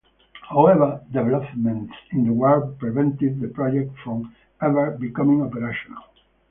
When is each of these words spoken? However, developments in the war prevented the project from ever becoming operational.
However, 0.49 1.03
developments 1.11 1.93
in 2.09 2.25
the 2.25 2.33
war 2.33 2.71
prevented 2.79 3.39
the 3.39 3.49
project 3.49 3.93
from 4.03 4.35
ever 4.59 4.97
becoming 4.99 5.43
operational. 5.43 6.01